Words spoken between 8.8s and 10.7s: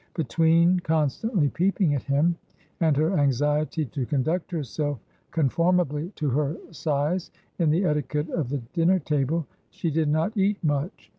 table, she did not eat